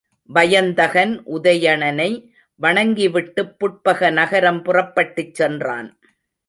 [0.29, 2.09] வயந்தகன் உதயணனை
[2.59, 5.89] வணங்கிவிட்டுப் புட்பக நகரம் புறப்பட்டுச் சென்றான்.